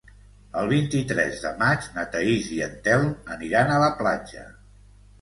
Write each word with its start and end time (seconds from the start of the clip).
El 0.61 0.71
vint-i-tres 0.71 1.37
de 1.43 1.51
maig 1.59 1.91
na 1.99 2.07
Thaís 2.17 2.51
i 2.57 2.59
en 2.71 2.77
Telm 2.91 3.15
aniran 3.39 3.75
a 3.79 3.81
la 3.89 3.95
platja. 4.05 4.53